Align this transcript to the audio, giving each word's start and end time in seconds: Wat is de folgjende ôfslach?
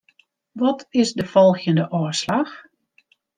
Wat 0.61 0.85
is 0.89 1.13
de 1.13 1.25
folgjende 1.31 1.87
ôfslach? 1.99 2.53